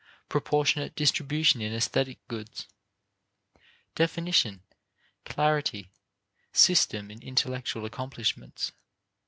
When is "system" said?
6.51-7.11